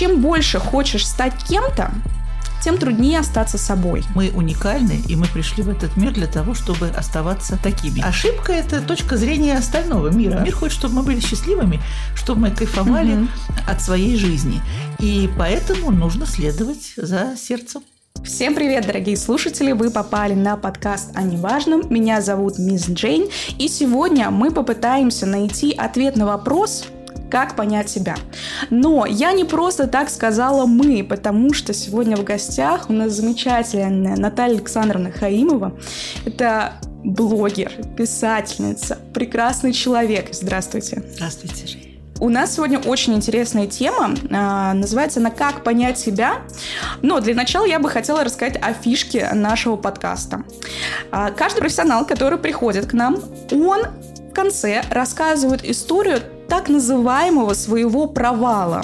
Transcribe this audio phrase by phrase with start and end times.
[0.00, 1.90] чем больше хочешь стать кем-то,
[2.64, 4.02] тем труднее остаться собой.
[4.14, 8.00] Мы уникальны, и мы пришли в этот мир для того, чтобы оставаться такими.
[8.00, 10.38] Ошибка– это точка зрения остального мира.
[10.38, 11.82] Мир хочет, чтобы мы были счастливыми,
[12.14, 13.28] чтобы мы кайфовали угу.
[13.68, 14.62] от своей жизни.
[15.00, 17.82] И поэтому нужно следовать за сердцем.
[18.24, 19.72] Всем привет, дорогие слушатели!
[19.72, 21.82] Вы попали на подкаст о неважном.
[21.90, 23.28] Меня зовут Мисс Джейн.
[23.58, 26.86] И сегодня мы попытаемся найти ответ на вопрос,
[27.30, 28.16] как понять себя.
[28.68, 34.16] Но я не просто так сказала «мы», потому что сегодня в гостях у нас замечательная
[34.16, 35.78] Наталья Александровна Хаимова.
[36.26, 40.28] Это блогер, писательница, прекрасный человек.
[40.32, 41.02] Здравствуйте.
[41.14, 41.90] Здравствуйте, Жень.
[42.20, 44.14] У нас сегодня очень интересная тема.
[44.30, 46.42] А, называется она «Как понять себя?».
[47.00, 50.44] Но для начала я бы хотела рассказать о фишке нашего подкаста.
[51.10, 53.16] А, каждый профессионал, который приходит к нам,
[53.50, 53.84] он
[54.30, 58.82] в конце рассказывает историю так называемого своего провала.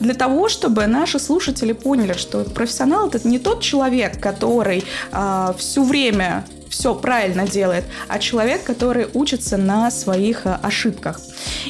[0.00, 5.54] Для того, чтобы наши слушатели поняли, что профессионал это не тот человек, который э, а,
[5.56, 11.20] все время все правильно делает, а человек, который учится на своих э, ошибках.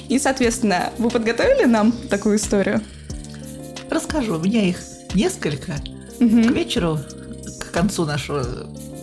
[0.09, 2.81] И, соответственно, вы подготовили нам такую историю?
[3.91, 4.37] Расскажу.
[4.37, 4.79] У меня их
[5.13, 5.73] несколько.
[6.21, 6.43] Угу.
[6.43, 6.99] К вечеру,
[7.61, 8.45] к концу нашего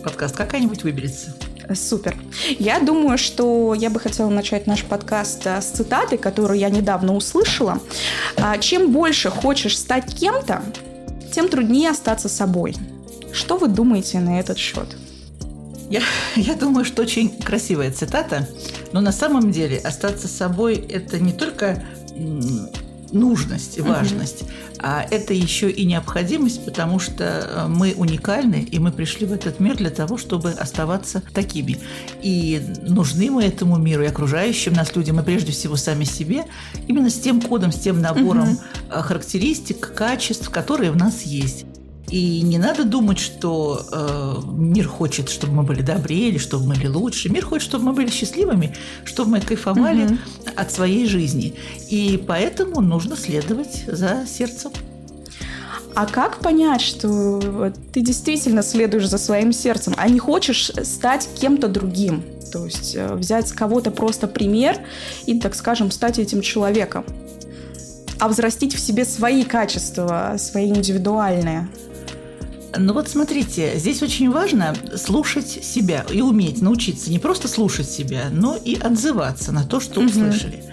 [0.02, 1.36] подкаста, какая-нибудь выберется.
[1.74, 2.16] Супер.
[2.58, 7.14] Я думаю, что я бы хотела начать наш подкаст э, с цитаты, которую я недавно
[7.14, 7.80] услышала.
[8.36, 10.62] А, Чем больше хочешь стать кем-то,
[11.32, 12.76] тем труднее остаться собой.
[13.32, 14.96] Что вы думаете на этот счет?
[15.88, 16.02] Я,
[16.36, 18.48] я думаю, что очень красивая цитата,
[18.92, 21.82] но на самом деле остаться собой– это не только
[23.12, 24.44] нужность важность,
[24.78, 29.60] а это еще и необходимость, потому что э, мы уникальны, и мы пришли в этот
[29.60, 31.78] мир для того, чтобы оставаться такими.
[32.22, 36.44] И нужны мы этому миру и окружающим нас людям, и прежде всего сами себе,
[36.88, 39.02] именно с тем кодом, с тем набором угу.
[39.02, 41.66] характеристик, качеств, которые в нас есть.
[42.12, 46.74] И не надо думать, что э, мир хочет, чтобы мы были добрее или чтобы мы
[46.74, 47.30] были лучше.
[47.30, 48.76] Мир хочет, чтобы мы были счастливыми,
[49.06, 50.16] чтобы мы кайфовали угу.
[50.54, 51.54] от своей жизни.
[51.88, 54.72] И поэтому нужно следовать за сердцем.
[55.94, 61.68] А как понять, что ты действительно следуешь за своим сердцем, а не хочешь стать кем-то
[61.68, 62.24] другим?
[62.52, 64.76] То есть э, взять с кого-то просто пример
[65.24, 67.06] и, так скажем, стать этим человеком.
[68.18, 71.68] А взрастить в себе свои качества, свои индивидуальные.
[72.76, 78.28] Ну вот смотрите, здесь очень важно слушать себя и уметь научиться не просто слушать себя,
[78.30, 80.64] но и отзываться на то, что услышали.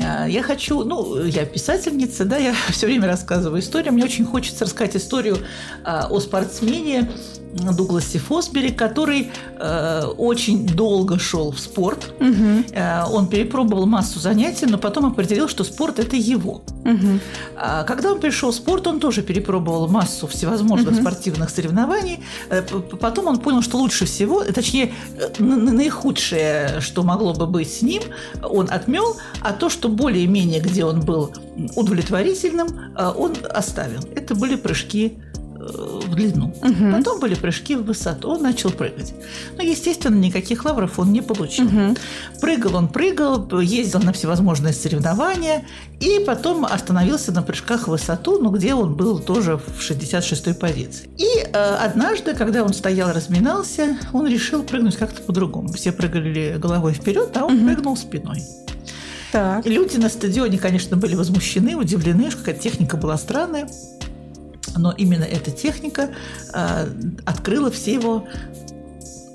[0.00, 3.92] А, я хочу, ну, я писательница, да, я все время рассказываю историю.
[3.92, 5.38] Мне очень хочется рассказать историю
[5.84, 7.10] а, о спортсмене,
[7.52, 12.14] Дугласе Фосбери, который э, очень долго шел в спорт.
[12.18, 12.72] Угу.
[12.72, 16.62] Э, он перепробовал массу занятий, но потом определил, что спорт это его.
[16.84, 17.20] Угу.
[17.56, 21.02] А когда он пришел в спорт, он тоже перепробовал массу всевозможных угу.
[21.02, 22.20] спортивных соревнований.
[22.48, 27.82] Э, потом он понял, что лучше всего, точнее, э, наихудшее, что могло бы быть с
[27.82, 28.02] ним,
[28.42, 31.32] он отмел, а то, что более-менее, где он был
[31.76, 34.00] удовлетворительным, э, он оставил.
[34.14, 35.18] Это были прыжки
[35.62, 36.46] в длину.
[36.62, 36.92] Угу.
[36.92, 38.30] Потом были прыжки в высоту.
[38.30, 39.14] Он начал прыгать.
[39.56, 41.66] Но, естественно, никаких лавров он не получил.
[41.66, 41.96] Угу.
[42.40, 45.64] Прыгал он, прыгал, ездил на всевозможные соревнования
[46.00, 51.08] и потом остановился на прыжках в высоту, ну, где он был тоже в 66-й позиции.
[51.16, 55.72] И э, однажды, когда он стоял, разминался, он решил прыгнуть как-то по-другому.
[55.72, 57.66] Все прыгали головой вперед, а он угу.
[57.66, 58.42] прыгнул спиной.
[59.32, 59.66] Так.
[59.66, 63.66] Люди на стадионе, конечно, были возмущены, удивлены, что какая-то техника была странная
[64.76, 66.10] но именно эта техника
[66.52, 66.86] э,
[67.24, 68.26] открыла все его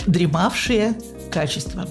[0.05, 0.97] дремавшие
[1.31, 1.87] качества.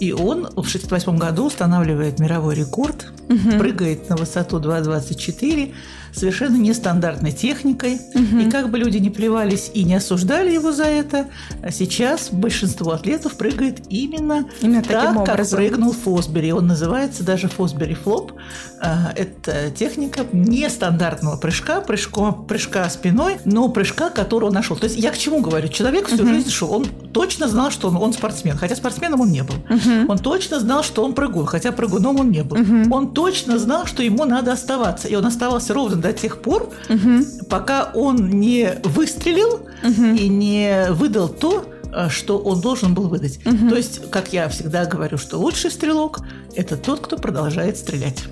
[0.00, 3.58] И он в 1968 году устанавливает мировой рекорд, угу.
[3.58, 5.74] прыгает на высоту 2,24
[6.12, 8.00] совершенно нестандартной техникой.
[8.14, 8.38] Угу.
[8.40, 11.26] И как бы люди не плевались и не осуждали его за это,
[11.70, 15.58] сейчас большинство атлетов прыгает именно, именно так, как образом.
[15.58, 16.52] прыгнул Фосбери.
[16.52, 18.32] Он называется даже Фосбери флоп.
[18.80, 24.76] А, это техника нестандартного прыжка, прыжка, прыжка спиной, но прыжка, который он нашел.
[24.76, 25.68] То есть я к чему говорю?
[25.68, 26.28] Человек всю угу.
[26.28, 29.54] жизнь шел, он точно знал, что он, он спортсмен, хотя спортсменом он не был.
[29.68, 30.10] Угу.
[30.10, 32.58] Он точно знал, что он прыгун, хотя прыгуном он не был.
[32.58, 32.94] Угу.
[32.94, 37.24] Он точно знал, что ему надо оставаться, и он оставался ровно до тех пор, угу.
[37.48, 40.04] пока он не выстрелил угу.
[40.14, 43.38] и не выдал то, э, что он должен был выдать.
[43.46, 43.68] Угу.
[43.68, 46.20] То есть, как я всегда говорю, что лучший стрелок–
[46.54, 48.24] это тот, кто продолжает стрелять.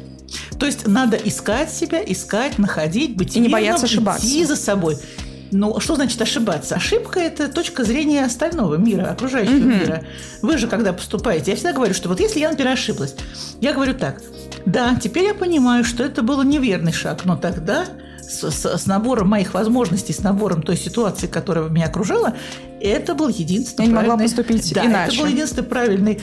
[0.59, 4.27] То есть надо искать себя, искать, находить, быть и не бояться ошибаться.
[4.27, 4.99] идти за собой.
[5.53, 6.75] Ну, что значит ошибаться?
[6.75, 9.69] Ошибка– это точка зрения остального мира, окружающего угу.
[9.69, 10.05] мира.
[10.43, 13.15] Вы же, когда поступаете, я всегда говорю, что вот если я, например, ошиблась,
[13.61, 14.21] я говорю так–
[14.67, 17.87] да, теперь я понимаю, что это был неверный шаг, но тогда
[18.28, 22.34] с, с, с набором моих возможностей, с набором той ситуации, которая меня окружала,
[22.81, 24.11] это был единственный я правильный...
[24.11, 25.14] могла поступить да, иначе.
[25.14, 26.20] это был единственный правильный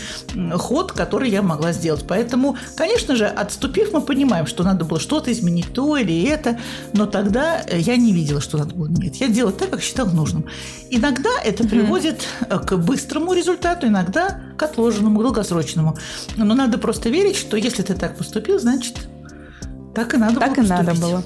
[0.58, 2.06] ход, который я могла сделать.
[2.08, 6.60] Поэтому, конечно же, отступив, мы понимаем, что надо было что-то изменить, то или это,
[6.94, 9.20] но тогда э, я не видела, что надо было менять.
[9.20, 10.46] Я делала так, как считала нужным.
[10.90, 11.70] Иногда это угу.
[11.70, 15.98] приводит э, к быстрому результату, иногда к отложенному, к долгосрочному.
[16.38, 18.98] Но надо просто верить, что если ты так поступил, значит,
[19.94, 21.24] так и надо так было и надо было.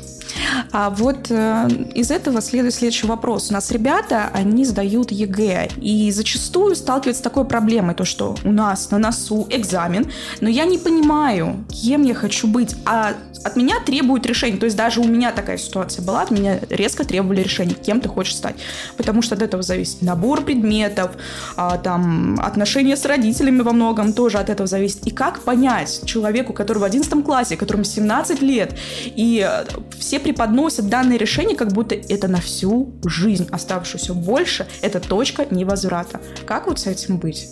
[0.72, 3.50] А вот э, из этого следует следующий вопрос.
[3.50, 8.52] У нас ребята, они сдают ЕГЭ, и зачастую сталкиваются с такой проблемой, то что у
[8.52, 10.12] нас на носу экзамен,
[10.42, 14.57] но я не понимаю, кем я хочу быть, а от меня требуют решения.
[14.57, 18.10] То есть даже у меня такая ситуация была, от меня резко требовали решения, кем ты
[18.10, 18.56] хочешь стать.
[18.98, 21.12] Потому что от этого зависит набор предметов,
[21.56, 25.06] а, там, отношения с родителями во многом тоже от этого зависит.
[25.07, 28.75] И как понять человеку, который в 11 классе, которому 17 лет,
[29.06, 29.66] и э,
[29.98, 36.19] все преподносят данное решение, как будто это на всю жизнь, оставшуюся больше, это точка невозврата.
[36.45, 37.48] Как вот с этим быть?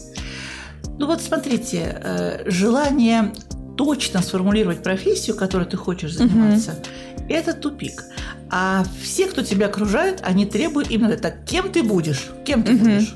[0.97, 3.33] Ну вот смотрите, э, желание
[3.77, 7.25] точно сформулировать профессию, которой ты хочешь заниматься, угу.
[7.29, 8.03] это тупик.
[8.49, 11.45] А все, кто тебя окружает, они требуют именно так.
[11.45, 12.29] Кем ты будешь?
[12.45, 12.83] Кем ты угу.
[12.85, 13.13] будешь?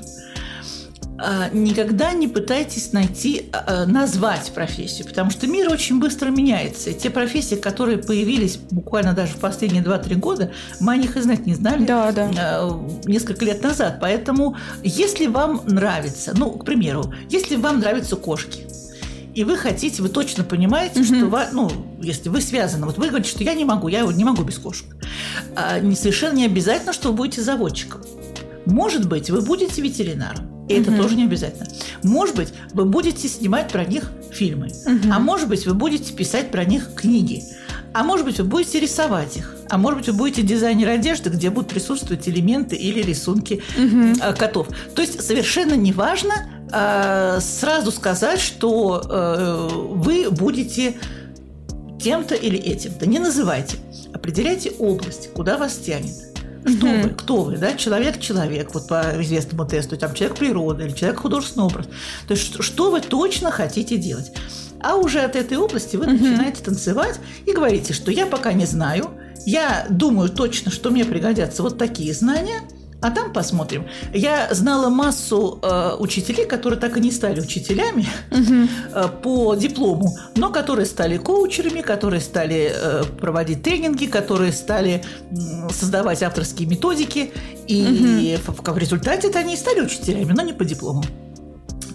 [1.22, 6.90] А, никогда не пытайтесь найти, а, назвать профессию, потому что мир очень быстро меняется.
[6.90, 11.20] И те профессии, которые появились буквально даже в последние 2-3 года, мы о них и
[11.20, 12.30] знать не знали да, да.
[12.38, 13.98] А, несколько лет назад.
[14.00, 18.66] Поэтому, если вам нравится, ну, к примеру, если вам нравятся кошки,
[19.34, 21.16] и вы хотите, вы точно понимаете, mm-hmm.
[21.16, 24.24] что вы, ну, если вы связаны, вот вы говорите, что я не могу, я не
[24.24, 24.86] могу без кошек.
[25.54, 28.02] А, не совершенно не обязательно, что вы будете заводчиком.
[28.66, 30.66] Может быть, вы будете ветеринаром.
[30.68, 30.82] И mm-hmm.
[30.82, 31.68] это тоже не обязательно.
[32.02, 34.68] Может быть, вы будете снимать про них фильмы.
[34.68, 35.10] Mm-hmm.
[35.12, 37.42] А может быть, вы будете писать про них книги.
[37.92, 39.56] А может быть, вы будете рисовать их.
[39.68, 44.36] А может быть, вы будете дизайнер одежды, где будут присутствовать элементы или рисунки mm-hmm.
[44.36, 44.68] котов.
[44.94, 50.96] То есть совершенно неважно, Э, сразу сказать, что э, вы будете
[52.00, 53.06] тем-то или этим-то.
[53.06, 53.76] Не называйте.
[54.12, 56.14] Определяйте область, куда вас тянет.
[56.64, 57.02] Что mm-hmm.
[57.02, 61.66] вы, кто вы, да, человек-человек, вот по известному тесту, там человек природы или человек художественный
[61.66, 61.86] образ.
[62.28, 64.32] То есть что, что вы точно хотите делать.
[64.82, 66.12] А уже от этой области вы mm-hmm.
[66.12, 69.10] начинаете танцевать и говорите, что я пока не знаю,
[69.46, 72.60] я думаю точно, что мне пригодятся вот такие знания–
[73.00, 73.86] а там посмотрим.
[74.12, 78.68] Я знала массу э, учителей, которые так и не стали учителями угу.
[78.94, 85.34] э, по диплому, но которые стали коучерами, которые стали э, проводить тренинги, которые стали э,
[85.70, 87.32] создавать авторские методики.
[87.66, 88.52] И угу.
[88.52, 91.02] в, в, результате они и стали учителями, но не по диплому.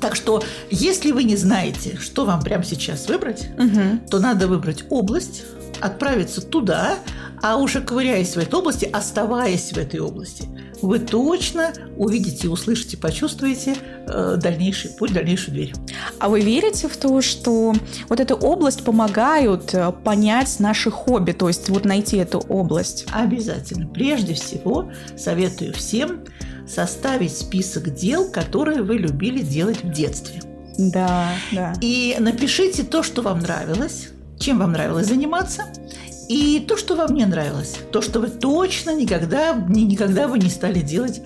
[0.02, 4.00] Так что, если вы не знаете, что вам прямо сейчас выбрать, угу.
[4.10, 5.44] то надо выбрать область,
[5.82, 6.96] отправиться туда,
[7.42, 10.50] а уже ковыряясь в этой области, оставаясь в этой области,
[10.82, 13.76] вы точно увидите, услышите, почувствуете
[14.08, 15.74] э, дальнейший путь, дальнейшую дверь.
[16.20, 17.74] А вы верите в то, что
[18.10, 23.06] вот эта область помогают э, понять наши хобби, то есть вот найти эту область?
[23.12, 23.88] Обязательно.
[23.88, 26.22] Прежде всего советую всем
[26.68, 30.42] составить список дел, которые вы любили делать в детстве.
[30.78, 31.74] Да, да.
[31.82, 35.64] И напишите то, что вам нравилось, чем вам нравилось заниматься,
[36.28, 40.80] и то, что вам не нравилось, то, что вы точно никогда, никогда вы не стали
[40.80, 41.22] делать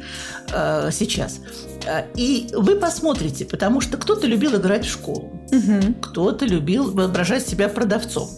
[0.51, 1.39] э, сейчас.
[1.85, 5.93] Э, и вы посмотрите, потому что кто-то любил играть в школу, угу.
[6.01, 8.29] кто-то любил воображать себя продавцом,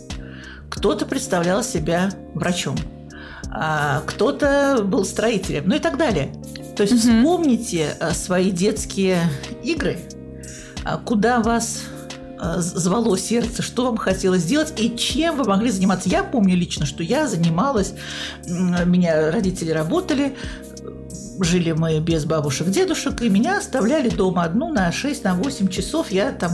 [0.70, 2.75] кто-то представлял себя врачом,
[3.51, 6.34] а кто-то был строителем, ну и так далее.
[6.75, 7.18] То есть угу.
[7.18, 9.20] вспомните э, свои детские
[9.63, 9.98] игры,
[10.86, 11.84] э, куда вас
[12.41, 16.10] звало сердце, что вам хотелось сделать и чем вы могли заниматься.
[16.10, 17.93] Я помню лично, что я занималась,
[18.48, 20.36] меня родители работали,
[21.39, 26.12] жили мы без бабушек, дедушек, и меня оставляли дома одну на 6, на 8 часов.
[26.12, 26.51] Я там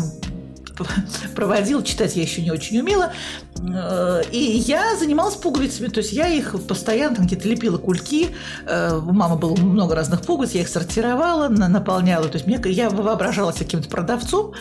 [1.35, 3.13] проводила, читать я еще не очень умела.
[3.61, 8.29] Э, и я занималась пуговицами, то есть я их постоянно там где-то лепила кульки.
[8.65, 12.27] Э, у мамы было много разных пуговиц, я их сортировала, наполняла.
[12.27, 14.53] То есть мне, я воображалась каким-то продавцом,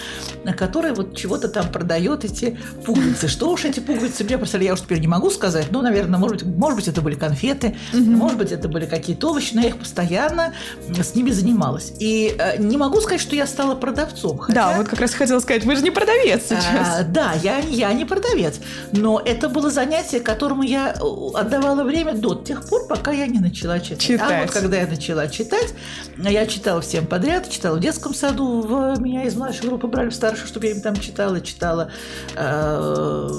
[0.56, 3.28] который вот чего-то там продает эти пуговицы.
[3.28, 5.66] Что уж эти пуговицы мне представляли, я уж теперь не могу сказать.
[5.70, 8.02] Ну, наверное, может быть, может быть это были конфеты, угу.
[8.02, 10.54] может быть, это были какие-то овощи, но я их постоянно
[10.88, 11.92] с ними занималась.
[11.98, 14.38] И э, не могу сказать, что я стала продавцом.
[14.38, 14.54] Хотя...
[14.54, 17.00] Да, вот как раз хотела сказать, вы же не продавец сейчас.
[17.00, 18.60] А, да, я, я не продавец.
[18.92, 23.38] Но это было занятие, которому я э, отдавала время до тех пор, пока я не
[23.38, 24.00] начала читать.
[24.00, 24.30] читать.
[24.30, 25.74] А вот когда я начала читать,
[26.16, 30.14] я читала всем подряд, читала в детском саду, в меня из младшей группы брали в
[30.14, 31.90] старшую, чтобы я им там читала, читала
[32.36, 33.30] э,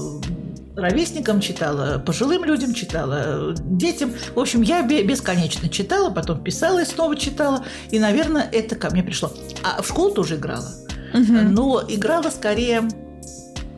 [0.76, 4.14] ровесникам, читала пожилым людям, читала детям.
[4.36, 7.66] В общем, я бесконечно читала, потом писала и снова читала.
[7.90, 9.32] И, наверное, это ко мне пришло.
[9.64, 10.70] А в школу тоже играла.
[11.14, 11.34] Угу.
[11.50, 12.88] Но играла скорее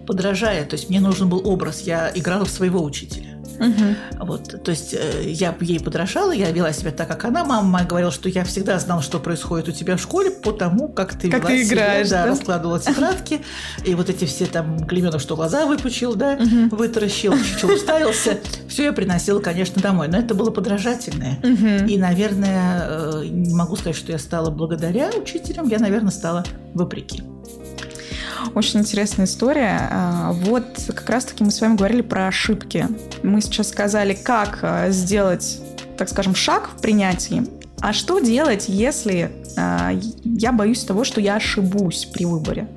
[0.10, 0.66] подражая.
[0.66, 1.82] То есть мне нужен был образ.
[1.82, 3.40] Я играла в своего учителя.
[3.60, 4.26] Угу.
[4.26, 7.44] Вот, то есть э, я ей подражала, я вела себя так, как она.
[7.44, 11.14] Мама моя говорила, что я всегда знала, что происходит у тебя в школе, потому как
[11.14, 12.30] ты как вела ты себя, играешь, да, да?
[12.30, 13.42] раскладывала тетрадки,
[13.86, 16.76] и вот эти все там Клеменов, что глаза выпучил, да, угу.
[16.76, 18.40] вытаращил, чуть уставился,
[18.70, 20.08] все я приносила, конечно, домой.
[20.08, 21.38] Но это было подражательное.
[21.44, 21.90] Угу.
[21.90, 27.24] И, наверное, э, не могу сказать, что я стала благодаря учителям, я, наверное, стала вопреки.
[28.56, 29.90] Очень интересная история.
[29.92, 32.88] А, вот как раз-таки мы с вами говорили про ошибки.
[33.24, 35.62] Мы сейчас сказали, как а, сделать,
[35.98, 37.44] так скажем, шаг в принятии.
[37.82, 42.68] А что делать, если э, я боюсь того, что я ошибусь при выборе?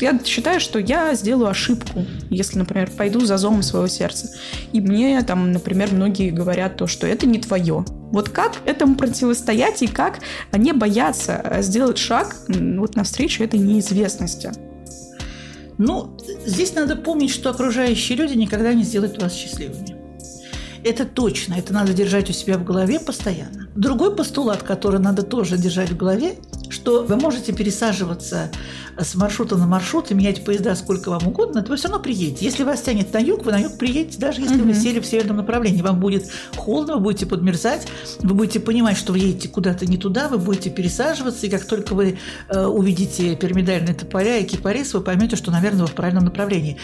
[0.00, 4.28] Я считаю, что я сделаю ошибку, если, например, пойду за зовом своего сердца.
[4.72, 7.84] И мне там, например, многие говорят то, что это не твое.
[8.12, 10.20] Вот как этому противостоять и как
[10.52, 14.52] не бояться сделать шаг вот навстречу этой неизвестности?
[15.78, 16.16] Ну,
[16.46, 19.96] здесь надо помнить, что окружающие люди никогда не сделают вас счастливыми.
[20.84, 23.63] Это точно, это надо держать у себя в голове постоянно.
[23.74, 26.36] Другой постулат, который надо тоже держать в голове,
[26.70, 28.50] что вы можете пересаживаться
[28.98, 32.44] с маршрута на маршрут и менять поезда сколько вам угодно, то вы все равно приедете.
[32.44, 34.68] Если вас тянет на юг, вы на юг приедете, даже если угу.
[34.68, 35.82] вы сели в северном направлении.
[35.82, 37.86] Вам будет холодно, вы будете подмерзать,
[38.20, 41.94] вы будете понимать, что вы едете куда-то не туда, вы будете пересаживаться, и как только
[41.94, 46.78] вы э, увидите пирамидальные тополя и кипарис, вы поймете, что, наверное, вы в правильном направлении.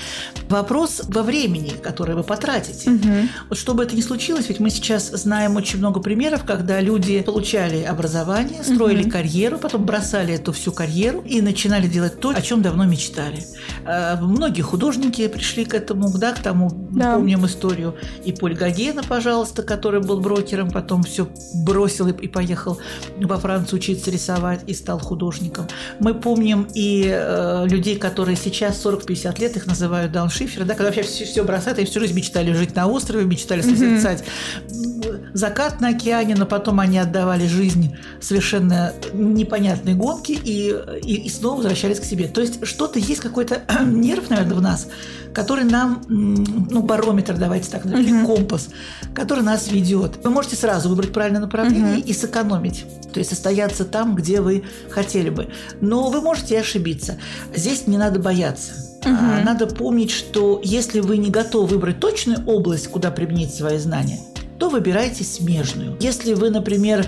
[0.49, 2.91] Вопрос во времени, которое вы потратите.
[2.91, 3.29] Угу.
[3.51, 7.83] Вот чтобы это не случилось, ведь мы сейчас знаем очень много примеров, когда люди получали
[7.83, 9.11] образование, строили угу.
[9.11, 13.45] карьеру, потом бросали эту всю карьеру и начинали делать то, о чем давно мечтали.
[13.85, 17.15] Э, многие художники пришли к этому, да, к тому, да.
[17.17, 17.95] помним историю
[18.25, 22.79] и Поль Гогена, пожалуйста, который был брокером, потом все бросил и, поехал
[23.21, 25.67] во Францию учиться рисовать и стал художником.
[25.99, 31.03] Мы помним и э, людей, которые сейчас 40-50 лет, их называют дауншиферы, да, когда вообще
[31.03, 34.25] все, все бросают, и всю жизнь мечтали жить на острове, мечтали созерцать
[34.69, 35.31] mm-hmm.
[35.35, 41.57] закат на океане, но потом они отдавали жизнь совершенно непонятной гонке и, и, и снова
[41.57, 42.29] возвращались возвращались к себе.
[42.29, 44.89] То есть что-то есть какой-то нерв, наверное, в нас,
[45.35, 48.27] который нам, ну, барометр, давайте так, или uh-huh.
[48.27, 48.69] компас,
[49.15, 50.19] который нас ведет.
[50.25, 52.05] Вы можете сразу выбрать правильное направление uh-huh.
[52.05, 55.51] и сэкономить, то есть состояться там, где вы хотели бы.
[55.81, 57.19] Но вы можете и ошибиться.
[57.55, 58.73] Здесь не надо бояться.
[59.03, 59.45] Uh-huh.
[59.45, 64.21] Надо помнить, что если вы не готовы выбрать точную область, куда применить свои знания,
[64.61, 65.97] то выбирайте смежную.
[66.01, 67.07] Если вы, например,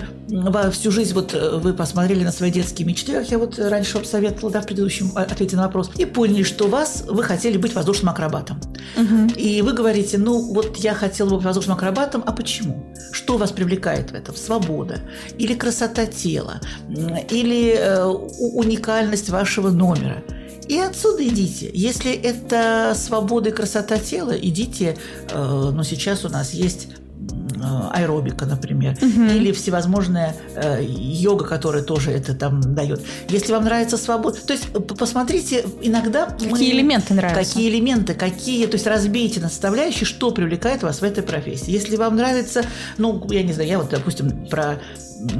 [0.71, 4.05] всю жизнь вот э, вы посмотрели на свои детские мечты, как я вот раньше вам
[4.05, 7.75] советовала, да, в предыдущем а, ответе на вопрос, и поняли, что вас, вы хотели быть
[7.75, 8.59] воздушным акробатом.
[8.97, 9.35] Угу.
[9.37, 12.91] И вы говорите, ну вот я хотела бы быть воздушным акробатом, а почему?
[13.11, 14.35] Что вас привлекает в этом?
[14.35, 15.01] Свобода?
[15.37, 16.59] Или красота тела?
[17.29, 20.23] Или э, уникальность вашего номера?
[20.67, 21.69] И отсюда идите.
[21.71, 24.97] Если это свобода и красота тела, идите.
[25.29, 27.02] Э, но сейчас у нас есть Э,
[27.93, 29.23] аэробика, например, угу.
[29.23, 33.01] или всевозможная э, йога, которая тоже это там дает.
[33.29, 38.65] Если вам нравится свобода, то есть посмотрите, иногда какие мы, элементы нравятся, какие элементы, какие,
[38.67, 41.71] то есть разбейте на составляющие, что привлекает вас в этой профессии.
[41.71, 42.63] Если вам нравится,
[42.97, 44.79] ну я не знаю, я вот допустим про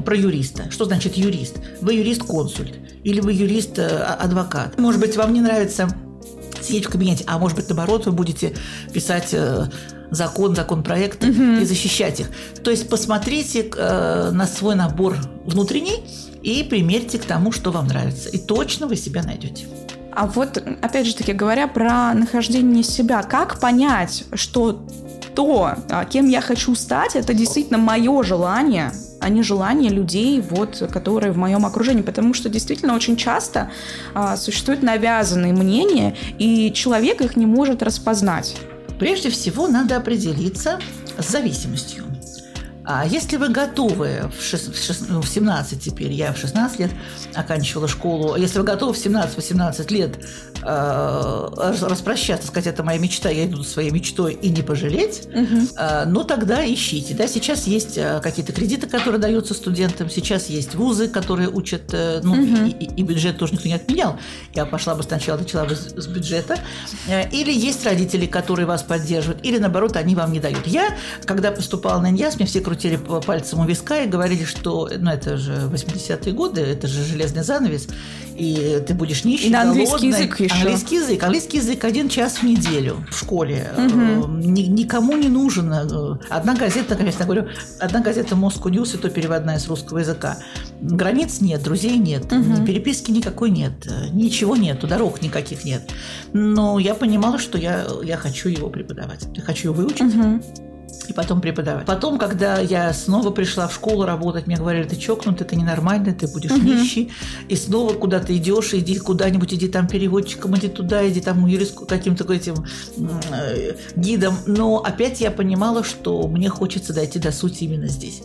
[0.06, 0.72] про юриста.
[0.72, 1.58] Что значит юрист?
[1.82, 2.74] Вы юрист-консульт
[3.04, 4.80] или вы юрист-адвокат.
[4.80, 5.90] Может быть, вам не нравится
[6.62, 8.54] сидеть в кабинете, а может быть, наоборот, вы будете
[8.94, 9.66] писать э,
[10.14, 11.62] закон, законопроект угу.
[11.62, 12.30] и защищать их.
[12.64, 16.04] То есть посмотрите э, на свой набор внутренний
[16.42, 18.30] и примерьте к тому, что вам нравится.
[18.30, 19.66] И точно вы себя найдете.
[20.16, 24.86] А вот, опять же таки, говоря про нахождение себя, как понять, что
[25.34, 30.88] то, а, кем я хочу стать, это действительно мое желание, а не желание людей, вот,
[30.92, 32.04] которые в моем окружении.
[32.04, 33.72] Потому что действительно очень часто
[34.14, 38.56] а, существуют навязанные мнения, и человек их не может распознать.
[39.00, 40.80] Прежде всего надо определиться
[41.18, 42.04] с зависимостью.
[42.86, 46.80] А если вы готовы в, 6, в, 6, ну, в 17 теперь, я в 16
[46.80, 46.92] лет
[47.34, 50.20] оканчивала школу, если вы готовы в 17-18 лет
[50.62, 51.50] э,
[51.82, 55.68] распрощаться, сказать, это моя мечта, я иду своей мечтой и не пожалеть, угу.
[55.78, 57.14] э, ну тогда ищите.
[57.14, 57.28] Да?
[57.28, 62.34] Сейчас есть э, какие-то кредиты, которые даются студентам, сейчас есть вузы, которые учат, э, ну
[62.34, 62.66] угу.
[62.66, 64.20] и, и, бюджет тоже никто не отменял.
[64.54, 66.58] Я пошла бы сначала, начала бы с, с бюджета.
[67.08, 70.68] Э, или есть родители, которые вас поддерживают, или наоборот, они вам не дают.
[70.68, 75.12] Я, когда поступала на НЯС, мне все крутили пальцем у виска и говорили, что, ну,
[75.12, 77.88] это же 80-е годы, это же железный занавес,
[78.36, 80.10] и ты будешь нищий, И на английский голодный.
[80.26, 80.56] язык еще.
[80.56, 81.24] Английский язык.
[81.24, 83.72] Английский язык один час в неделю в школе.
[83.78, 83.86] Э,
[84.28, 85.72] ни- никому не нужен.
[85.72, 87.48] э, Одна газета, конечно, говорю,
[87.80, 90.38] одна газета Moscow News, и то переводная с русского языка.
[90.82, 95.92] Границ нет, друзей нет, ни переписки никакой нет, э, ничего нету, дорог никаких нет.
[96.34, 99.28] Но я понимала, что я, я хочу его преподавать.
[99.36, 100.12] Я хочу его выучить
[101.08, 101.86] и потом преподавать.
[101.86, 106.28] Потом, когда я снова пришла в школу работать, мне говорили, ты чокнутый, ты ненормальный, ты
[106.28, 107.12] будешь нищий.
[107.50, 111.76] И снова куда ты идешь, иди куда-нибудь, иди там переводчиком, иди туда, иди там юрист,
[111.88, 112.56] каким-то этим
[113.32, 114.38] э, гидом.
[114.48, 118.22] Но опять я понимала, что мне хочется дойти до сути именно здесь.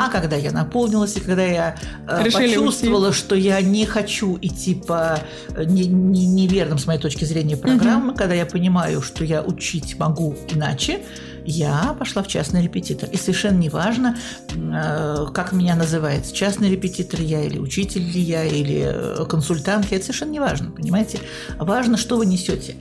[0.00, 4.74] А когда я наполнилась, и когда я э, Решили почувствовала, что я не хочу идти
[4.74, 9.42] по э, не- не- неверным, с моей точки зрения, программам, когда я понимаю, что я
[9.42, 11.00] учить могу иначе,
[11.44, 13.08] я пошла в частный репетитор.
[13.10, 14.16] И совершенно неважно,
[14.50, 19.96] э, как меня называется, частный репетитор я или учитель ли я, или э, консультант я,
[19.96, 21.20] это совершенно неважно, понимаете?
[21.58, 22.76] Важно, что вы несете.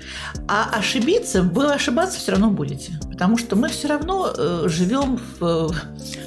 [0.48, 3.00] А ошибиться, вы ошибаться все равно будете.
[3.20, 5.68] Потому что мы все равно э, живем в, э,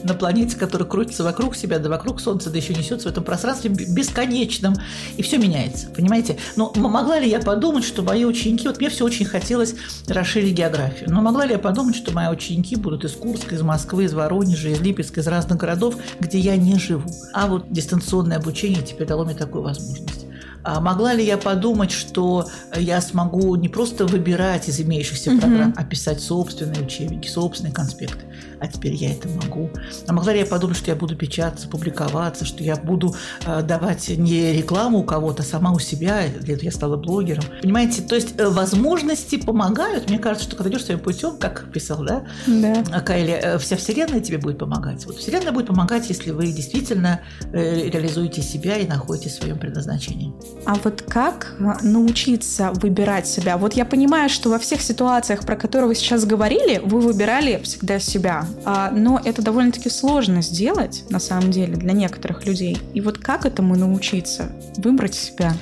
[0.04, 3.70] на планете, которая крутится вокруг себя, да вокруг Солнца, да еще несется в этом пространстве
[3.70, 4.74] бесконечном.
[5.16, 6.36] И все меняется, понимаете?
[6.54, 8.68] Но могла ли я подумать, что мои ученики...
[8.68, 9.74] Вот мне все очень хотелось
[10.06, 11.08] расширить географию.
[11.10, 14.68] Но могла ли я подумать, что мои ученики будут из Курска, из Москвы, из Воронежа,
[14.68, 17.08] из Липецка, из разных городов, где я не живу?
[17.32, 20.26] А вот дистанционное обучение теперь дало мне такую возможность.
[20.64, 25.84] А могла ли я подумать, что я смогу не просто выбирать из имеющихся программ, а
[25.84, 28.24] писать собственные учебники, собственные конспекты?
[28.60, 29.70] А теперь я это могу.
[30.06, 33.14] А могла ли я подумать, что я буду печататься, публиковаться, что я буду
[33.44, 36.22] э, давать не рекламу у кого-то, а сама у себя?
[36.40, 37.42] Для этого я стала блогером.
[37.60, 40.08] Понимаете, то есть э, возможности помогают.
[40.08, 42.84] Мне кажется, что когда идешь своим путем, как писал, да, Да.
[42.92, 45.06] а, Кайли, э, вся Вселенная тебе будет помогать.
[45.06, 47.20] Вот Вселенная будет помогать, если вы действительно
[47.52, 50.32] э, реализуете себя и находите в своем предназначении.
[50.64, 53.56] А вот как э, научиться выбирать себя?
[53.56, 57.98] Вот я понимаю, что во всех ситуациях, про которые вы сейчас говорили, вы выбирали всегда
[57.98, 58.46] себя.
[58.64, 62.78] А, но это довольно-таки сложно сделать, на самом деле, для некоторых людей.
[62.94, 64.52] И вот как этому научиться?
[64.76, 65.52] Выбрать себя?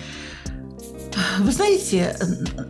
[1.38, 2.16] Вы знаете,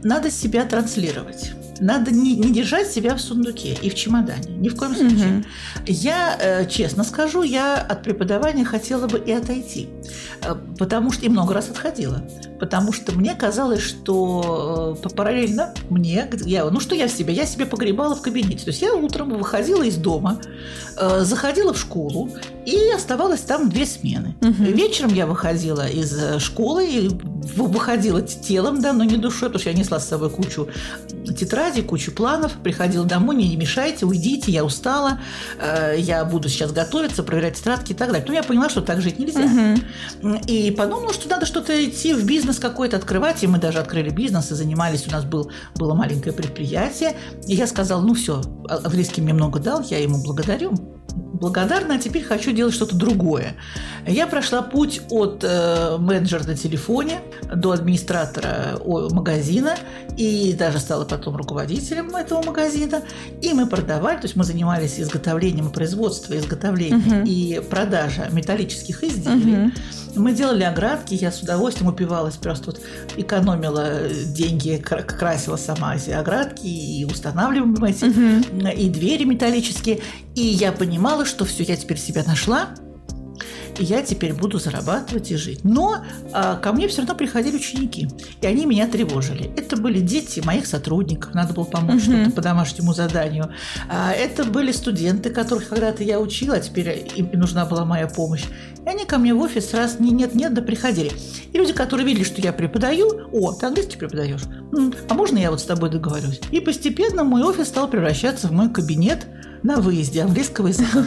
[0.03, 1.53] надо себя транслировать.
[1.81, 4.57] Надо не, не держать себя в сундуке и в чемодане.
[4.59, 5.27] Ни в коем случае.
[5.27, 5.45] Мгм.
[5.87, 9.89] Я, э, честно скажу, я от преподавания хотела бы и отойти.
[10.43, 12.23] Э, Потому что и много раз отходила.
[12.59, 17.47] Потому что мне казалось, что э, параллельно мне, я, ну что я в себе, я
[17.47, 18.65] себе погребала в кабинете.
[18.65, 20.41] То есть я утром выходила из дома,
[21.21, 22.31] заходила в школу
[22.67, 24.35] и оставалась там две смены.
[24.43, 24.65] Мгм.
[24.65, 27.09] Вечером я выходила из школы и
[27.41, 30.69] выходила телом, да, но не душой, потому что я несла с собой кучу
[31.37, 35.21] тетрадей, кучу планов, приходила домой, не, не мешайте, уйдите, я устала,
[35.59, 38.25] э, я буду сейчас готовиться, проверять тетрадки и так далее.
[38.27, 39.41] Но я поняла, что так жить нельзя.
[39.41, 40.37] Мгм.
[40.47, 43.43] И подумала, что надо что-то идти в бизнес какой-то открывать.
[43.43, 45.07] И мы даже открыли бизнес и занимались.
[45.07, 47.17] У нас был, было маленькое предприятие.
[47.47, 50.75] И я сказала, ну все, английский мне много дал, я ему благодарю.
[51.41, 53.55] Благодарна, а теперь хочу делать что-то другое.
[54.07, 57.21] Я прошла путь от э, менеджера на телефоне
[57.55, 59.75] до администратора магазина
[60.19, 63.03] и даже стала потом руководителем этого магазина.
[63.41, 67.25] И мы продавали, то есть мы занимались изготовлением и производством, изготовлением Мгм.
[67.25, 69.57] и продажа металлических изделий.
[69.57, 69.73] Мгм.
[70.17, 72.81] Мы делали оградки, я с удовольствием упивалась, просто вот
[73.17, 78.67] экономила деньги, кра- красила сама эти оградки и устанавливаем эти, Мгм.
[78.69, 80.01] и двери металлические.
[80.35, 82.71] И я понимала, что все, я теперь себя нашла,
[83.79, 85.61] и я теперь буду зарабатывать и жить.
[85.65, 88.09] Но а, ко мне все равно приходили ученики,
[88.43, 89.51] и они меня тревожили.
[89.57, 92.23] Это были дети моих сотрудников, надо было помочь Мгм.
[92.23, 93.51] что-то по домашнему заданию.
[93.89, 98.45] А, это были студенты, которых когда-то я учила, а теперь им нужна была моя помощь.
[98.85, 101.13] И они ко мне в офис раз не нет, нет, да приходили.
[101.53, 104.43] И люди, которые видели, что я преподаю, о, ты английский преподаешь?
[105.09, 106.41] А можно я вот с тобой договорюсь?
[106.51, 109.27] И постепенно мой офис стал превращаться в мой кабинет
[109.63, 111.05] на выезде английского языка.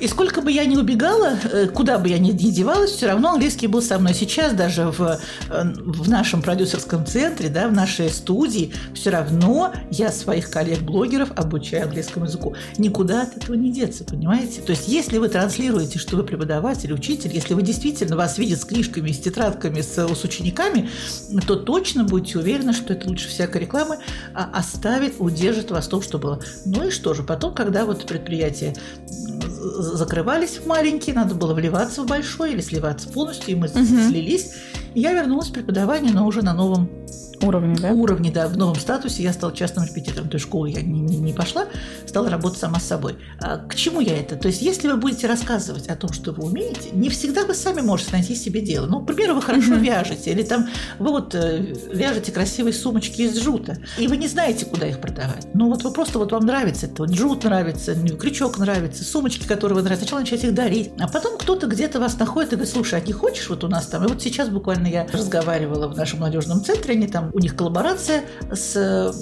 [0.00, 3.32] И сколько бы я ни убегала, э, куда бы я ни ни девалась, все равно
[3.32, 4.14] английский был со мной.
[4.14, 10.10] Сейчас даже в, э, в нашем продюсерском центре, да, в нашей студии, все равно я
[10.10, 12.54] своих коллег-блогеров обучаю английскому языку.
[12.78, 14.62] Никуда от этого не деться, понимаете?
[14.62, 18.64] То есть если вы транслируете, что вы преподаватель, учитель, если вы действительно вас видят с
[18.64, 20.88] книжками, с тетрадками, с, с учениками,
[21.46, 23.98] то точно будете уверены, что это лучше всякой рекламы
[24.34, 26.40] а, оставит, удержит вас в том, что было.
[26.64, 28.74] Ну и что же, потом, когда вот предприятия
[29.78, 34.08] закрывались в маленькие, надо было вливаться в большой или сливаться полностью, и мы Мгм.
[34.10, 34.52] слились.
[34.94, 36.90] И я вернулась в преподавание, но уже на новом
[37.42, 37.90] уровне, да?
[37.90, 39.22] Уровне, да, в новом статусе.
[39.22, 41.66] Я стала частным репетитором той школы, я не, не, не пошла,
[42.06, 43.16] стала работать сама с собой.
[43.40, 44.36] А к чему я это?
[44.36, 47.80] То есть, если вы будете рассказывать о том, что вы умеете, не всегда вы сами
[47.80, 48.86] можете найти себе дело.
[48.86, 49.80] Ну, к примеру, вы хорошо uh-huh.
[49.80, 54.66] вяжете, или там вы вот э, вяжете красивые сумочки из джута, и вы не знаете,
[54.66, 55.46] куда их продавать.
[55.54, 59.76] Ну, вот вы просто, вот вам нравится это, вот джут нравится, крючок нравится, сумочки, которые
[59.76, 63.00] вы нравятся, сначала начать их дарить, а потом кто-то где-то вас находит и говорит, слушай,
[63.00, 64.04] а не хочешь вот у нас там?
[64.04, 68.24] И вот сейчас буквально я разговаривала в нашем молодежном центре, они там, у них коллаборация
[68.50, 69.14] с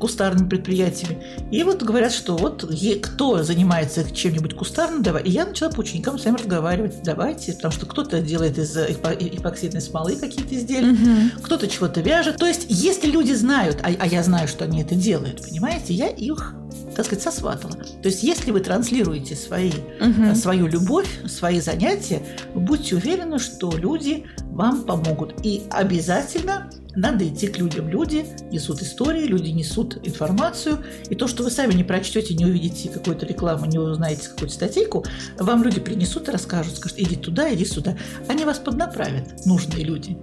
[0.00, 1.22] кустарными предприятиями.
[1.50, 2.64] И вот говорят, что вот
[3.02, 5.22] кто занимается чем-нибудь кустарным, давай.
[5.22, 7.02] И я начала по ученикам с вами разговаривать.
[7.04, 11.42] Давайте, потому что кто-то делает из эпоксидной смолы какие-то изделия, угу.
[11.42, 12.36] кто-то чего-то вяжет.
[12.36, 16.08] То есть, если люди знают, а, а я знаю, что они это делают, понимаете, я
[16.08, 16.54] их
[16.96, 17.72] так сказать, сосватала.
[17.72, 19.70] То есть, если вы транслируете свои,
[20.00, 20.34] угу.
[20.34, 22.22] свою любовь, свои занятия,
[22.54, 25.34] будьте уверены, что люди вам помогут.
[25.42, 27.88] И обязательно надо идти к людям.
[27.88, 30.78] Люди несут истории, люди несут информацию.
[31.08, 35.04] И то, что вы сами не прочтете, не увидите какую-то рекламу, не узнаете какую-то статейку,
[35.38, 37.96] вам люди принесут и расскажут, скажут, иди туда, иди сюда.
[38.28, 40.18] Они вас поднаправят, нужные люди.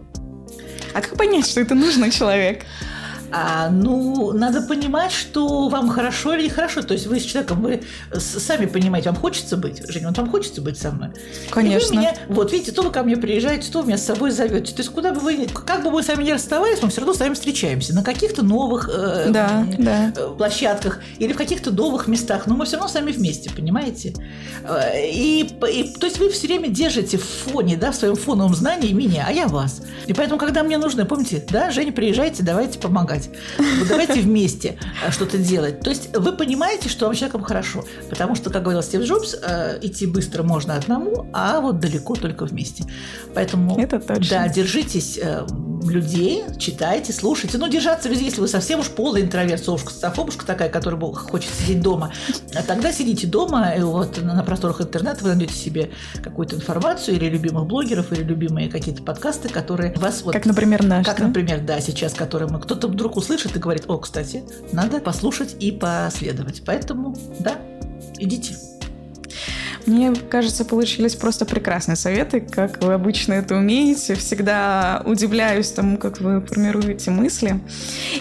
[0.93, 2.65] А как понять, что это нужный человек?
[3.31, 6.81] А, ну, надо понимать, что вам хорошо или нехорошо.
[6.81, 7.81] То есть вы с человеком, вы
[8.13, 9.81] сами понимаете, вам хочется быть.
[9.87, 11.09] Женя, вот вам хочется быть со мной.
[11.51, 11.93] Конечно.
[11.93, 14.31] И вы меня, вот видите, то вы ко мне приезжаете, то вы меня с собой
[14.31, 14.73] зовете.
[14.73, 17.13] То есть куда бы вы, как бы мы с вами не расставались, мы все равно
[17.13, 20.11] с вами встречаемся на каких-то новых э, да, э, да.
[20.37, 22.47] площадках или в каких-то новых местах.
[22.47, 24.13] Но мы все равно с вами вместе, понимаете?
[24.63, 28.55] Э, и, и то есть вы все время держите в фоне, да, в своем фоновом
[28.55, 29.81] знании меня, а я вас.
[30.07, 33.29] И поэтому, когда мне нужно, помните, да, Женя, приезжайте, давайте помогать помогать.
[33.79, 35.82] Вот давайте вместе э, что-то делать.
[35.82, 37.84] То есть вы понимаете, что вам человеком хорошо.
[38.10, 42.45] Потому что, как говорил Стив Джобс, э, идти быстро можно одному, а вот далеко только
[42.45, 42.86] вместе.
[43.34, 44.29] Поэтому Это точно.
[44.29, 45.45] да, держитесь э,
[45.88, 47.58] людей, читайте, слушайте.
[47.58, 51.82] Ну, держаться везде, если вы совсем уж полный интроверт, совушка, софобушка такая, которая хочет сидеть
[51.82, 52.12] дома,
[52.67, 57.65] тогда сидите дома, и вот на просторах интернета вы найдете себе какую-то информацию или любимых
[57.65, 60.34] блогеров, или любимые какие-то подкасты, которые вас вот...
[60.34, 61.05] Как, например, наш.
[61.05, 61.27] Как, да?
[61.27, 62.60] например, да, сейчас, которые мы...
[62.60, 66.63] Кто-то вдруг услышит и говорит, о, кстати, надо послушать и последовать.
[66.65, 67.55] Поэтому, да,
[68.19, 68.55] идите.
[69.85, 74.13] Мне кажется, получились просто прекрасные советы, как вы обычно это умеете.
[74.13, 77.59] Всегда удивляюсь тому, как вы формируете мысли.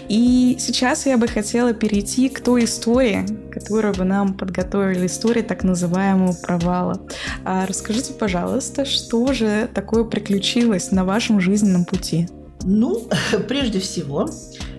[0.08, 5.64] И сейчас я бы хотела перейти к той истории, которую вы нам подготовили, истории так
[5.64, 7.02] называемого провала.
[7.44, 12.28] А расскажите, пожалуйста, что же такое приключилось на вашем жизненном пути?
[12.64, 13.08] Ну,
[13.48, 14.30] прежде всего,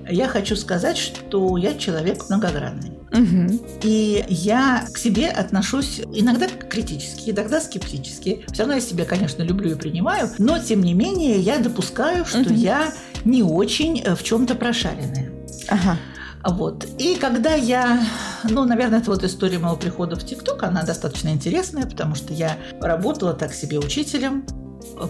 [0.09, 2.99] я хочу сказать, что я человек многогранный.
[3.11, 3.79] Угу.
[3.83, 8.45] И я к себе отношусь иногда критически, иногда скептически.
[8.51, 12.41] Все равно я себя, конечно, люблю и принимаю, но тем не менее я допускаю, что
[12.41, 12.53] угу.
[12.53, 12.93] я
[13.25, 15.31] не очень э, в чем-то прошаренная.
[15.67, 15.97] Ага.
[16.45, 16.87] Вот.
[16.97, 18.01] И когда я,
[18.49, 22.57] ну, наверное, это вот история моего прихода в ТикТок, она достаточно интересная, потому что я
[22.79, 24.45] работала так себе учителем,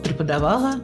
[0.03, 0.75] преподавала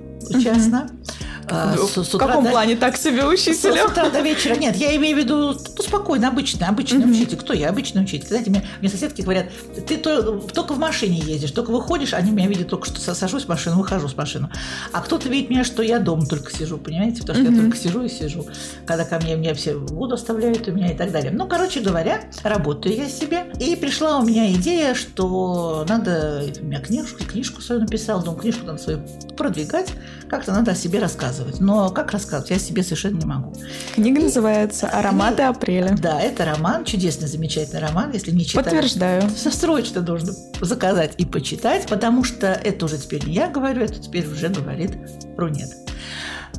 [0.43, 0.87] частно.
[0.91, 1.24] Угу.
[1.49, 2.49] А, с, с в каком до...
[2.49, 3.75] плане так себе учителем?
[3.75, 4.55] С, с утра до вечера.
[4.55, 7.11] Нет, я имею в виду, ну, спокойно, обычный, обычный mm-hmm.
[7.11, 7.37] учитель.
[7.37, 7.69] Кто я?
[7.69, 8.27] Обычный учитель.
[8.27, 9.47] Знаете, мне, мне соседки говорят,
[9.87, 13.47] ты то, только в машине ездишь, только выходишь, они меня видят только, что сажусь в
[13.47, 14.49] машину, выхожу с машины.
[14.91, 17.21] А кто-то видит меня, что я дома только сижу, понимаете?
[17.21, 17.55] Потому что mm-hmm.
[17.55, 18.47] я только сижу и сижу.
[18.85, 21.31] Когда ко мне, меня все воду оставляют у меня и так далее.
[21.31, 23.51] Ну, короче говоря, работаю я себе.
[23.59, 26.43] И пришла у меня идея, что надо...
[26.61, 28.99] У меня книжку, книжку свою написал, думаю, книжку надо свою
[29.37, 29.91] продвигать,
[30.29, 31.34] как-то надо о себе рассказывать.
[31.59, 33.53] Но как рассказывать, я себе совершенно не могу.
[33.95, 35.97] Книга называется «Ароматы книга, апреля».
[35.97, 38.11] Да, это роман, чудесный, замечательный роман.
[38.11, 39.29] Если не читали, Подтверждаю.
[39.29, 44.27] Срочно нужно заказать и почитать, потому что это уже теперь не я говорю, это теперь
[44.27, 44.91] уже говорит
[45.37, 45.84] Рунет.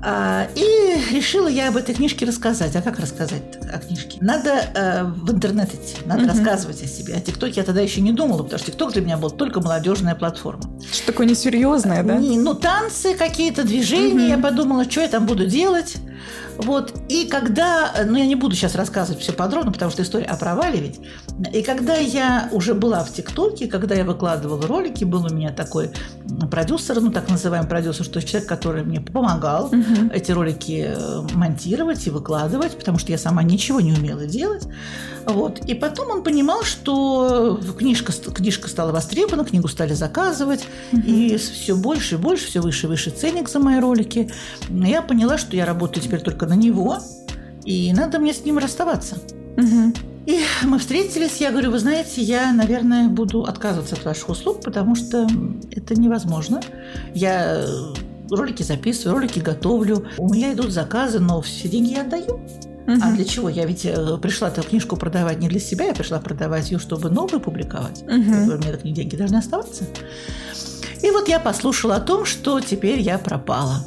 [0.02, 2.74] А, и решила я об этой книжке рассказать.
[2.76, 4.18] А как рассказать о книжке?
[4.20, 6.30] Надо э, в интернет идти, надо угу.
[6.30, 7.14] рассказывать о себе.
[7.14, 10.14] О ТикТоке я тогда еще не думала, потому что ТикТок для меня был только молодежная
[10.14, 10.62] платформа.
[10.92, 12.16] Что такое несерьезное, да?
[12.16, 14.24] Не, ну, танцы, какие-то движения.
[14.24, 14.30] Угу.
[14.30, 15.96] Я подумала, что я там буду делать.
[16.58, 16.94] Вот.
[17.08, 20.80] И когда, ну я не буду сейчас рассказывать все подробно, потому что история о провале
[20.80, 21.00] ведь.
[21.52, 25.90] И когда я уже была в ТикТоке, когда я выкладывала ролики, был у меня такой
[26.50, 30.10] продюсер, ну так называемый продюсер, то есть человек, который мне помогал угу.
[30.12, 34.66] эти ролики э, монтировать и выкладывать, потому что я сама ничего не умела делать.
[35.26, 35.58] Вот.
[35.66, 41.02] И потом он понимал, что книжка, книжка стала востребована, книгу стали заказывать, угу.
[41.02, 44.30] и все больше и больше, все выше и выше ценник за мои ролики.
[44.68, 46.98] Я поняла, что я работаю теперь только на него,
[47.64, 49.16] и надо мне с ним расставаться.
[49.56, 49.94] Угу.
[50.26, 54.96] И мы встретились, я говорю, вы знаете, я, наверное, буду отказываться от ваших услуг, потому
[54.96, 55.28] что
[55.70, 56.60] это невозможно.
[57.14, 57.64] Я
[58.30, 60.06] ролики записываю, ролики готовлю.
[60.18, 62.40] У меня идут заказы, но все деньги я отдаю.
[62.87, 63.01] Угу.
[63.03, 63.49] А для чего?
[63.49, 67.11] Я ведь э, пришла эту книжку продавать не для себя, я пришла продавать ее, чтобы
[67.11, 68.03] новую публиковать.
[68.03, 68.11] Угу.
[68.12, 69.85] У меня такие деньги должны оставаться.
[71.03, 73.85] И вот я послушала о том, что теперь я пропала.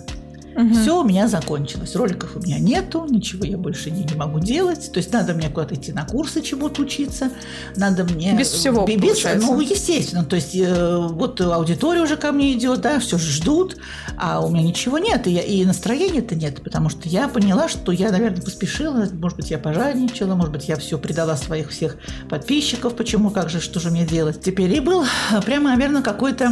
[0.59, 0.73] Угу.
[0.73, 1.95] Все у меня закончилось.
[1.95, 4.91] Роликов у меня нету, ничего я больше не, не могу делать.
[4.91, 7.31] То есть надо мне куда-то идти на курсы чему-то учиться.
[7.77, 8.35] Надо мне...
[8.37, 9.47] Без всего, без, получается.
[9.47, 10.25] Ну, естественно.
[10.25, 13.77] То есть э, вот аудитория уже ко мне идет, да, все ждут,
[14.17, 15.27] а у меня ничего нет.
[15.27, 19.07] И, я, и настроения-то нет, потому что я поняла, что я, наверное, поспешила.
[19.13, 21.95] Может быть, я пожадничала, может быть, я все предала своих всех
[22.29, 22.97] подписчиков.
[22.97, 24.73] Почему, как же, что же мне делать теперь?
[24.73, 25.05] И был
[25.45, 26.51] прямо, наверное, какой-то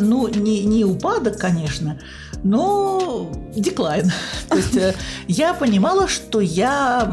[0.00, 1.98] ну, не, не упадок, конечно,
[2.42, 4.10] но деклайн.
[4.48, 4.94] То есть э,
[5.28, 7.10] я понимала, что я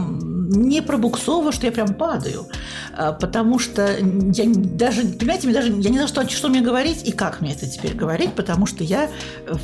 [0.53, 2.47] не пробуксовываю, что я прям падаю.
[2.95, 7.11] А, потому что я даже, понимаете, даже, я не знаю, что, что мне говорить и
[7.11, 9.09] как мне это теперь говорить, потому что я
[9.47, 9.55] э,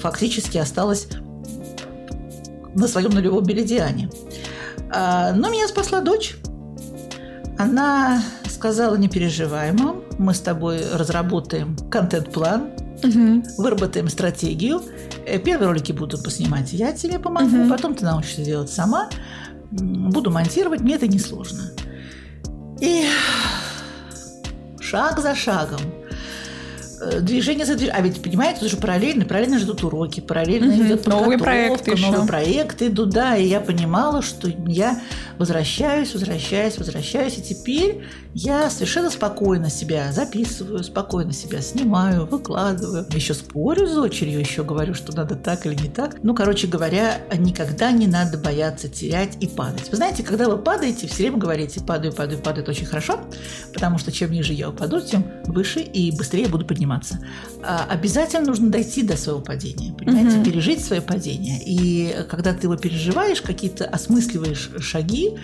[0.00, 1.06] фактически осталась
[2.74, 4.10] на своем нулевом меридиане.
[4.90, 6.36] А, но меня спасла дочь.
[7.58, 8.22] Она
[8.62, 12.70] сказала, не переживай, мам, мы с тобой разработаем контент-план,
[13.02, 13.42] угу.
[13.58, 14.82] выработаем стратегию.
[15.26, 17.68] Э, первые ролики буду поснимать, я тебе помогу, угу.
[17.68, 19.08] потом ты научишься делать сама.
[19.72, 21.72] Буду монтировать, мне это несложно.
[22.80, 23.06] И
[24.80, 25.80] шаг за шагом
[27.20, 27.98] движение за движением.
[27.98, 30.82] А ведь, понимаете, это же параллельно, параллельно ждут уроки, параллельно угу.
[30.82, 32.26] идет новые проекты новые еще.
[32.26, 35.00] проекты идут, да, и я понимала, что я
[35.38, 43.06] возвращаюсь, возвращаюсь, возвращаюсь, и теперь я совершенно спокойно себя записываю, спокойно себя снимаю, выкладываю.
[43.10, 46.22] Еще спорю с дочерью, еще говорю, что надо так или не так.
[46.22, 49.90] Ну, короче говоря, никогда не надо бояться терять и падать.
[49.90, 53.20] Вы знаете, когда вы падаете, все время говорите, падаю, падаю, падаю, это очень хорошо,
[53.74, 57.18] потому что чем ниже я упаду, тем выше и быстрее буду подниматься заниматься,
[57.62, 60.44] а обязательно нужно дойти до своего падения, понимаете, угу.
[60.44, 61.60] пережить свое падение.
[61.64, 65.36] И когда ты его переживаешь, какие-то осмысливаешь шаги,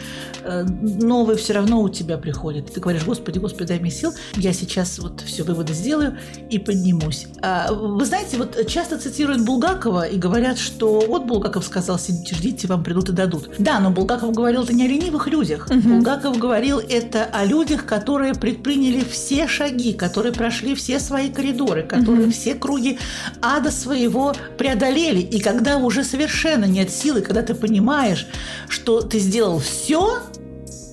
[0.42, 2.72] э, новые все равно у тебя приходят.
[2.72, 6.18] Ты говоришь, Господи, Господи, дай мне сил, я сейчас вот все выводы сделаю
[6.50, 7.26] и поднимусь.
[7.40, 12.66] А вы знаете, вот часто цитируют Булгакова и говорят, что вот Булгаков сказал, сидите, ждите,
[12.66, 13.50] вам придут и дадут.
[13.58, 15.68] Да, но Булгаков говорил это не о ленивых людях.
[15.70, 15.88] Угу.
[15.88, 22.24] Булгаков говорил это о людях, которые предприняли все шаги, которые прошли все свои коридоры, которые
[22.24, 22.32] угу.
[22.32, 22.98] все круги
[23.40, 25.20] ада своего преодолели.
[25.20, 28.26] И когда уже совершенно нет силы, когда ты понимаешь,
[28.68, 30.18] что ты сделал все,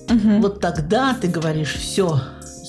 [0.08, 0.40] угу.
[0.40, 2.20] вот тогда ты говоришь, все,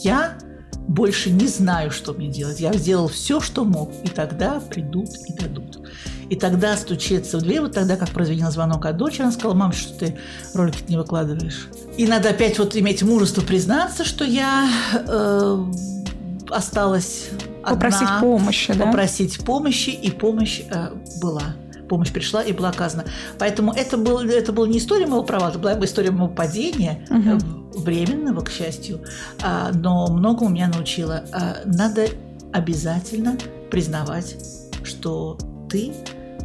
[0.04, 0.40] я
[0.88, 2.60] больше не знаю, что мне делать.
[2.60, 5.80] Я сделал все, что мог, и тогда придут и дадут.
[6.30, 9.72] И тогда стучится в дверь, вот тогда, как прозвенел звонок от дочери, она сказала, мам,
[9.72, 10.18] что ты
[10.56, 11.68] ролики не выкладываешь.
[11.96, 15.66] И надо опять вот иметь мужество признаться, что я э,
[16.50, 17.30] осталась
[17.70, 18.86] Попросить одна, помощи, да?
[18.86, 20.90] Попросить помощи, и помощь э,
[21.22, 21.56] была
[21.88, 23.06] помощь пришла и была оказана.
[23.40, 27.80] Поэтому это, был, это была не история моего провала, это была история моего падения, угу.
[27.80, 29.02] временного, к счастью,
[29.42, 31.24] а, но много у меня научила.
[31.32, 32.08] А, надо
[32.52, 33.38] обязательно
[33.72, 34.36] признавать,
[34.84, 35.38] что
[35.70, 35.94] ты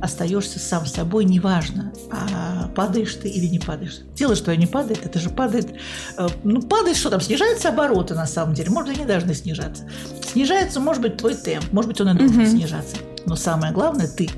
[0.02, 4.00] остаешься сам собой, неважно, а падаешь ты или не падаешь.
[4.16, 5.74] Тело, что не падает, это же падает,
[6.18, 9.88] э, ну, падает, что там, снижаются обороты на самом деле, может не должны снижаться.
[10.32, 12.46] Снижается, может быть, твой темп, может быть, он и должен угу.
[12.46, 12.96] снижаться.
[13.26, 14.28] Но самое главное, ты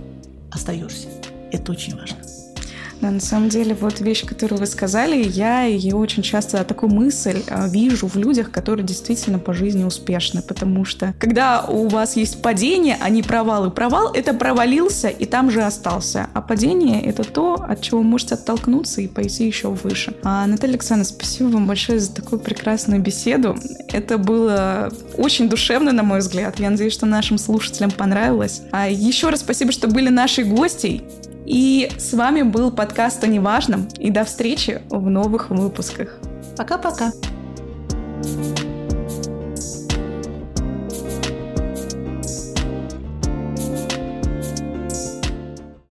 [0.52, 1.08] остаешься.
[1.50, 2.18] Это очень важно.
[3.00, 7.42] Да, на самом деле, вот вещь, которую вы сказали, я ее очень часто такую мысль
[7.48, 12.40] а, вижу в людях, которые действительно по жизни успешны, потому что когда у вас есть
[12.40, 17.24] падение, а не провал, и провал— это провалился и там же остался, а падение— это
[17.24, 20.14] то, от чего вы можете оттолкнуться и пойти еще выше.
[20.22, 23.56] А, Наталья Александровна, спасибо вам большое за такую прекрасную беседу.
[23.92, 26.58] Это было очень душевно, на мой взгляд.
[26.58, 28.62] Я надеюсь, что нашим слушателям понравилось.
[28.70, 31.04] А еще раз спасибо, что были нашей гостей.
[31.46, 33.88] И с вами был подкаст «О неважном».
[33.98, 36.18] И до встречи в новых выпусках.
[36.56, 37.12] Пока-пока.
[38.22, 38.73] thank you